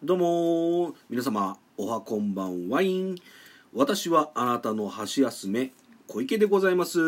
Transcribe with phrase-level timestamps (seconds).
[0.00, 3.16] どうも皆様おはこんばんワイン。
[3.74, 5.72] 私はあなたの箸休め
[6.06, 7.00] 小池でございます。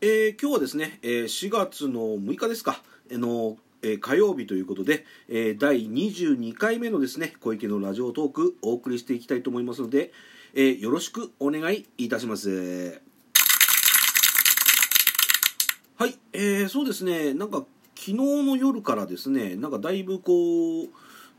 [0.00, 10.12] えー、今日はですね、えー、4月の6日ですか、えの、えー、火曜日ということで、えー、第22回目のですね小池のラジオトークお送りしていきたいと思いますので、
[10.54, 13.02] えー、よろしくお願いいたします。
[15.98, 17.34] はい、えー、そうですね。
[17.34, 20.88] なんか昨日の夜からですねなんかだいぶこう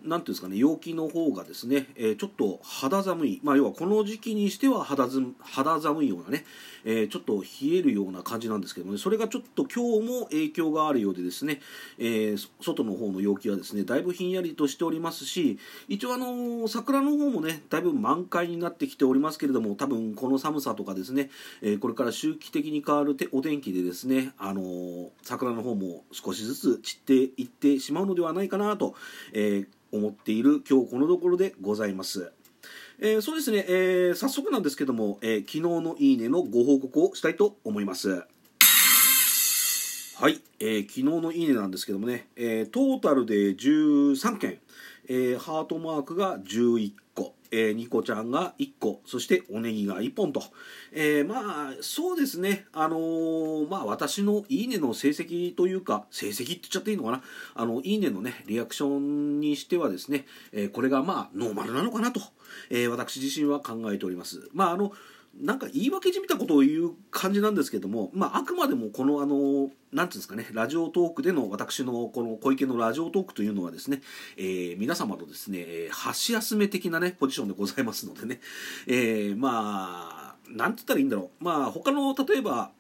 [0.08, 6.46] なんていうんですかね陽気の方がですね、えー、ちょっと肌寒い、まあ、要はこの時期にしては肌ず肌寒いようなね、
[6.86, 11.62] えー、ちょっと冷えるような感じなんですけどもねそれがちょっと今日も影響があるようでですね、
[12.00, 21.30] えー、外の方の陽気はですねだいぶひんやりとしておりますし一応あの桜の方もねだいぶ満開になってきておりますけれども多分この寒さとかですね、
[21.62, 28.96] えこれから周期的に変わるお天気でですねあの桜の方も少しずつ散っていってしまうのではないかなと、
[29.34, 29.68] えー
[29.98, 32.32] 思っている今日このところでございます。
[33.00, 38.10] えー、そうですね、えー、早速なんですけども、えー、昨日のいいねのご報告をしたいと思います。
[40.20, 44.60] はい、えー、昨日のいいねなんですけどもね、えー、トータルで13件、
[45.08, 50.44] えー、ハートマークが11個、えー、ニコちゃんが1個そしておネギが1本と、
[50.92, 52.66] えー、まあそうですね。
[52.74, 57.24] あのー、まあ私のいいねの成績というか成績って言っちゃっていいのかな。
[57.56, 62.22] あのいいねのねリアクションにしてはですね、え、これがまあノーマルなのかなと、
[62.70, 64.50] え、私自身は考えております。
[64.54, 64.94] まああの
[65.40, 74.02] なんか言い訳じみたことを言う感じなんですけども、まあ、あくまでもこのあのなんていうんですかねラジオトークでの私のこの小池のラジオトークというのはですね、
[74.36, 78.40] えー、皆様のですね箸休め的なねポジションでございますのでね、
[78.88, 81.44] えー、まあなんて言ったらいいんだろう。
[81.44, 82.72] まあ他の例えば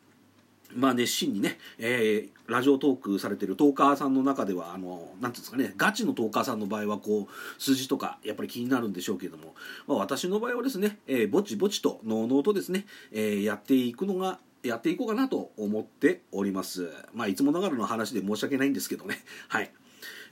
[0.76, 9.56] まあ、熱心にね、えー、ラジオトークされてるトーカーさんの中ではあのなんていうんですかねガチのトーカーさんの場合はこう数字とかやっぱり気になるんでしょうけども、
[9.88, 16.92] まあ、私の場合はですね、えー、ぼちぼちとのうのうとですね、えー、やっていくのがやっていこうかなと思っております。
[17.14, 19.23] まあいつもながらの話で申し訳ないんですけどね。
[19.48, 19.72] はい。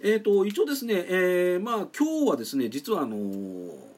[0.02, 3.95] えーと、一応ですね、えー、まあ今日はですね実はあのー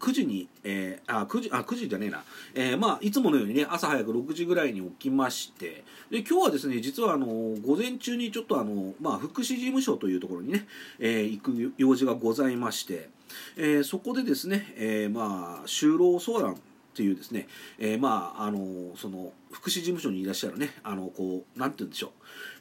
[0.00, 10.66] 9時に、えー、あ9時あ9時じゃねえな、えー、まあいつものようにね朝早く6時ぐらいに起きましてで今日はですね実はあの午前中にちょっとあの、まあ、福祉事務所というところにね、
[10.98, 13.10] えー、行く用事がございまして、
[13.56, 16.56] えー、そこでですね、えー、まあ就労相談
[16.98, 17.46] っていうですね、
[17.78, 22.10] えー、まああのその福祉事務所にいらっしゃるねあのこうなんて言うんでしょう、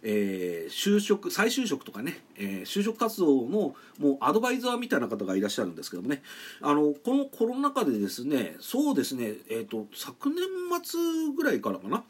[0.04, 6.22] えー、就職再就職とかね、えー、就職活動のもうアドバイザーみたいな方がいらっしゃるんですけどもね。
[6.62, 10.38] あのこのコロナ禍でですねそうですねえっ、と昨年
[10.84, 11.00] 末
[11.36, 12.04] ぐらいからかな。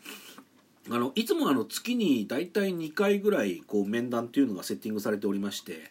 [0.89, 5.83] あのいつもあの月に大体2回ぐらいこう面談っていうのがセッティングされておりまして、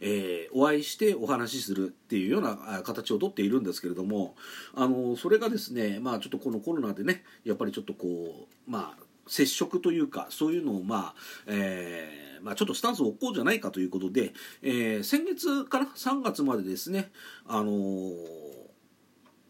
[0.00, 4.36] えー、お会いしてお話しするっていうような形をとっているんですけれども
[4.74, 11.14] あのそれがですねまあちょっとこのコロナでねやっぱりちょっとこうまあ接触というかそういうのをまあ、
[11.46, 17.10] えーまあ、ちょっとスタンスを置こうじゃないかということで、えー、先月から3月までですね
[17.46, 18.43] あのー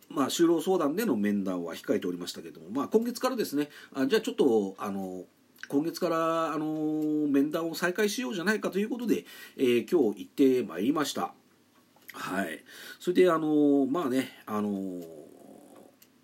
[0.09, 5.25] まあ、就労相談での面談は控えておりましたけども、まあ、今月からですねあじゃあちょっとあの
[5.69, 9.25] 今月からあの面談を再開しようじゃないかということで、
[9.57, 11.33] えー、今日行ってまいりました。
[12.13, 12.63] はい、
[13.01, 14.71] それであのまあねあの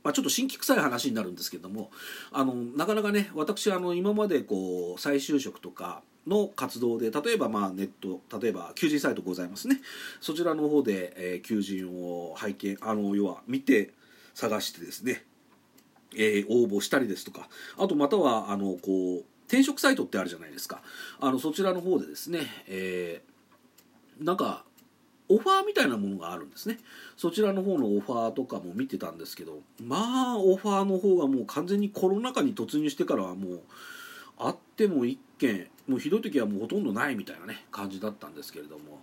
[0.02, 1.90] まあ、ちょっと新規臭い話になるんですけども
[2.32, 9.80] あのなかなかね私あの今までこう再就職とかの活動で例えばまあネット例えば求人サイトございますね。
[10.20, 13.92] そちらの方で、えー、求人を拝見あの要は見て
[14.34, 15.24] 探してですね、
[16.14, 20.82] えー、応募したりですとかあとまたはあのこう転職サイトってあるじゃないですか。
[21.20, 24.64] あのそちらの方でですね、えー、なんか
[25.30, 26.78] オファーみたいなものがあるんですね。
[27.16, 33.60] そちらの方のオファーとかも見てたんですけどまあオファーの方がもう完全にコロナ禍に突入してからはもう
[34.38, 39.00] あっても1件もうひどい時はもうほとんどないみたいなね感じだったんですけれども。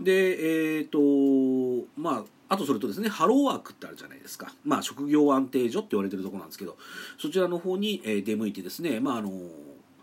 [0.00, 4.52] でえっ、ー、とまああとそれとですねハローワークってあるじゃないですか。
[4.64, 6.76] まあ職業安定所って言われてるとこなんですけど
[7.18, 9.30] そちらの方に、出向いてですねまああの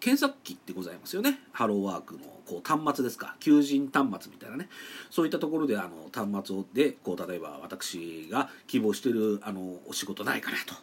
[0.05, 1.39] 検索機ってございますよね。
[1.51, 3.35] ハローワークのこう端末ですか。
[3.39, 4.69] 求人端末みたいなね。
[5.09, 10.75] そういったところであの端末でこう例えば私が希望してるあのお仕事ないかなと。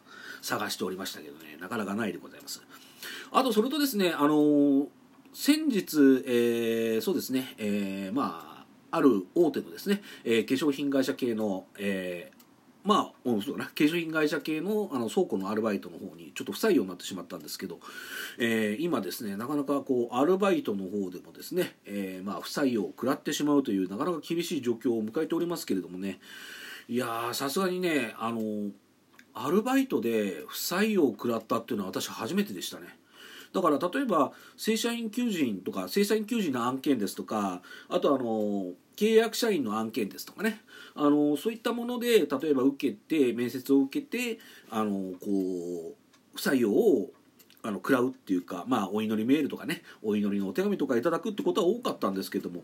[0.42, 1.56] 探しておりましたけどね。
[1.60, 2.64] なかなかないでございます。
[3.30, 4.88] あとそれとですねあの
[5.32, 12.41] 先日、えー、そうですね、えー、まあある大手のですね、えー、化粧品会社系の、えー
[12.84, 17.78] まあ、そうだな化粧品会社系のあの倉庫のアルバイトの方にちょっと不採用になってしまったんですけど、
[18.38, 26.18] えー今ですねなかなかこうアルバイトの方でもですね、えーまあ、不採用を食らってしまうというなかなか厳しい状況を迎えておりますけれどもね
[26.88, 28.40] いやさすがにねあの
[29.34, 32.98] アルバイトで不採用を食らったっていうのは私初めてでしたね。
[33.52, 40.60] だから例えば正社員求人とか正社員求人の案件ですとかあとあの契約社員の案件ですとかね。
[40.94, 44.38] あのそういったもので例えば受けて面接を受けて
[44.70, 45.94] あのこう
[46.34, 47.10] 不採用を
[47.64, 52.62] あの食らうっていうか、まあ、お祈りメールとかねお祈りのお手紙とかいただくってことは多かったんですけども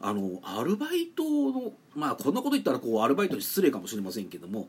[0.00, 1.22] あのアルバイト
[1.52, 4.68] のまあこんなこと言ったらこうアルバイトに失礼かもしれませんけども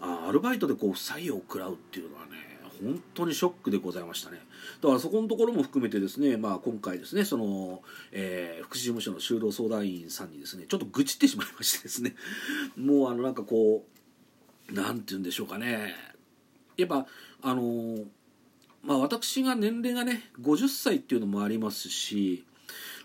[0.00, 4.38] あアルバイトでこう不採用を食らうっていうのはね本当にショックでございましたね。
[4.80, 7.82] だからそこのところも含めてですね、まあ、今回ですねその、
[8.12, 12.14] えー福祉事務所の就労相談員さんにですねちょっと愚痴ってしまいましてですね。
[12.76, 13.86] もうあのなんかこ
[14.70, 15.94] うなんて言うんでしょうかね。
[16.76, 17.06] やっぱ
[17.42, 18.04] あの
[18.82, 22.44] まあ私が年齢がね50歳っていうのもありますし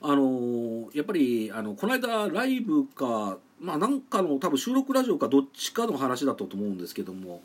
[0.01, 7.41] あのやっぱりあのこの間ライブかまあなんかの多分収録ラジオかどっちかの話だったと思うんですけども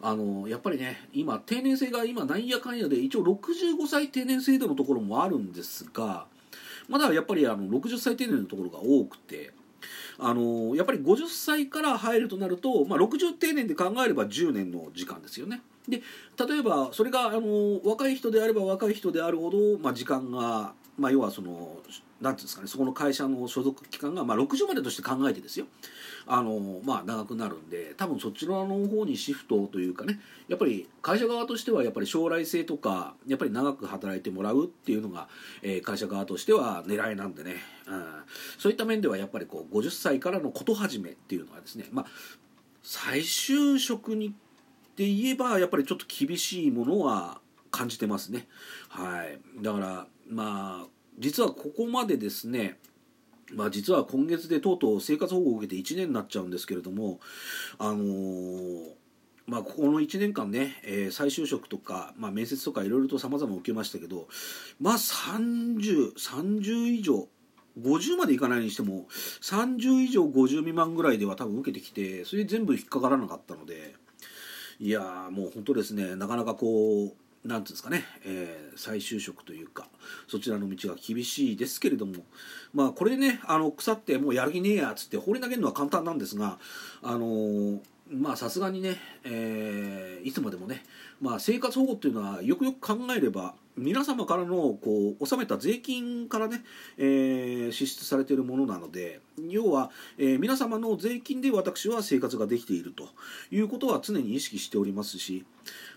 [0.00, 6.26] あのやっぱりね今定年制が今なんやかんやで一応65歳定年制度のところもあるんですが
[6.88, 9.52] まだやっぱりあの60歳定年のところが多くて
[10.18, 15.60] あのやっぱり50歳から入るとなると、まあ、60定年で考えれば10年の時間ですよね。
[15.88, 16.02] で
[16.46, 21.78] 例えばそれがあの若い人であれば若い人であるほど、まあ、時間が、まあ、要はその
[22.20, 25.66] なんていうんですかねそこの会社の所属期間が、まあ、60までとして考えてですよ。
[26.26, 35.28] あの、まあ、長くなるんで多分そちらの方にシフトというかねやっぱり会社側としてはやっぱり将来性とかやっぱり長く働いてもらうっていうのが、
[35.62, 37.56] えー会社側としては狙いなんでね、
[37.86, 38.04] うん、
[38.58, 42.06] そういった面ではやっぱりこう50歳からのこと始めっていうのはですね、まあ、
[42.82, 44.34] 再就職に
[44.96, 47.40] で言えばやっぱりちょっと厳しいものは
[47.70, 48.48] 感じてますね。
[48.88, 50.88] はい、だからまあ
[51.18, 52.78] 実はここまでですね
[53.52, 57.20] まあ、実は今月でとうとう生活保護を受けて1年になっちゃうんですけれども、
[57.78, 58.96] あのー
[59.46, 64.26] まあ、ここの1年間ね、えー再就職とか、まあ、面接とかいろいろと様々受けましたけど、
[64.80, 67.28] まあ30、30以上、
[67.80, 69.06] 50までいかないにしても、
[69.42, 73.94] 30以上50未満ぐらいでは多分受けてきて、それで全部引っかからなかったので、
[74.80, 77.12] いやーもう本当ですね、なかなかこう、
[77.46, 79.88] なんていうんですかね、えー再就職というか、
[80.28, 82.24] そちらの道が厳しいですけれども、
[82.74, 86.58] まあこれでね、あの腐ってもうやる気ねえやっつって放り投げるのは簡単なんですが、
[87.02, 87.80] あのー
[88.10, 90.82] まあさすがにね、えーいつまでもね、
[91.20, 96.64] まあ、生活保護っていうのはよくよく考えれば皆様からのこう納めた税金からね、
[96.98, 103.08] えー支出されているものなので要は、えー皆様の税金で私は生活ができていると
[103.52, 105.44] いうことは常に意識しておりますし、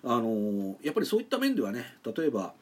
[0.03, 2.53] あのやっぱりそういった面ではね例えば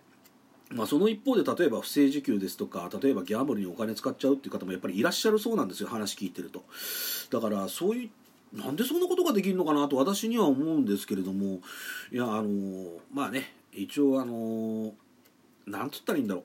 [0.70, 6.66] まあ、その一方で例えば不正受給ですとか例えばギャンブルにお金使っちゃうっていう方もやっぱりいらっしゃるそうなんですよ話聞いてると。
[7.30, 8.10] だからそういう
[8.54, 11.60] なんでそんなことができるのかなと私には思うんですけれども。
[12.12, 14.94] いやあのまあね一応あの
[15.66, 16.44] なんつったらいいんだろう。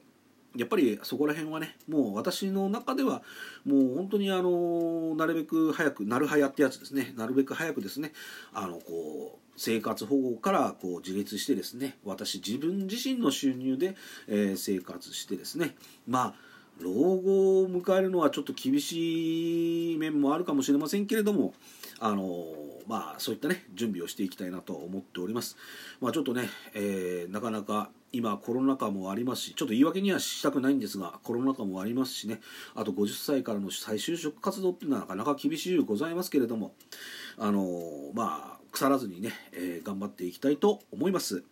[0.58, 3.22] やっぱりそこら辺はねもう私の中では
[3.64, 7.14] もう本当にあのなるべく早くなるはやってやつですね。
[7.16, 8.12] なるべく早くですね。
[8.52, 11.96] あのこう生活保護からこう自立してですね。
[12.04, 13.96] 私自分自身の収入で、
[14.28, 15.74] えー生活してですね。
[16.06, 16.34] まあ
[16.80, 21.54] 老後を迎えるのはちょっと厳しい面もあるかもしれませんけれども。
[22.04, 22.46] あの
[22.88, 25.56] まあそういったね準備をしていきたいなと思っております
[26.00, 32.40] まあちょっとね、えーなかなか今コロナ禍もありますしちょっと言い訳にはしたくないんですがコロナ禍もありますしね
[32.74, 36.72] あと50歳からの再就職活動っていうのはなかなか厳しいございますけれども
[37.38, 37.64] あの
[38.12, 41.44] まあ腐らずにね、え頑張っていきたいと思います。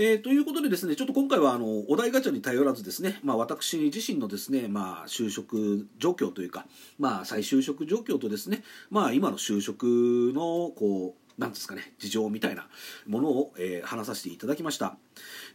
[0.00, 6.66] えーということでですねちょっと今回はあのお題ガチャに頼らずですね、まあ、私自身のですね、まあ、就職状況というか、
[7.00, 9.82] まあ、再就職状況とですね、まあ、今の就職
[10.36, 12.68] のこうなんですかね事情みたいな
[13.08, 14.96] ものを、えー話させていただきました、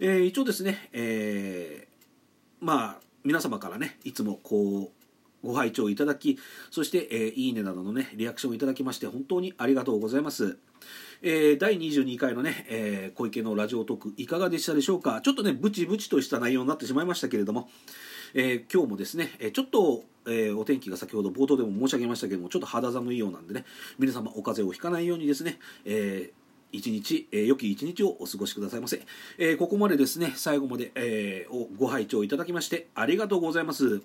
[0.01, 5.02] えー一応ですね、えーまあ皆様からねいつもこう
[5.43, 6.39] ご拝聴いただき
[6.71, 10.57] そして、えーいいねなどのねリアクションをいただきまして本当にありがとうございます。
[11.21, 15.21] えー第22回のね、えー小池のラジオトークいかがでしたでしょうか？
[15.21, 17.69] ちょっとねブチブチとした内容になってしまいましたけれども、
[18.33, 23.65] えー今日もですね、えーちょっと、えーお天気が先ほど冒頭でも申し上げましたけどもちょっと肌寒いようなんでね
[23.99, 26.42] 皆様お風邪をひかないようにですね、えー
[26.73, 29.01] 一日、えー良き一日をお過ごしくださいませ、
[29.37, 34.01] えーここまでですね最後まで、えーご拝聴いただきましてありがとうございます、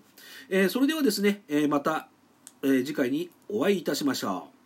[0.51, 2.09] えーそれではですね、えーまた、
[2.63, 4.58] えー次回にお会いいたしましょう。